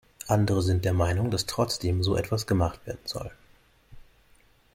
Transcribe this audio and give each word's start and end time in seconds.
Andere 0.25 0.63
sind 0.63 0.83
der 0.83 0.93
Meinung, 0.93 1.29
dass 1.29 1.45
trotzdem 1.45 2.01
so 2.01 2.15
etwas 2.17 2.47
gemacht 2.47 2.87
werden 2.87 3.01
soll. 3.05 3.29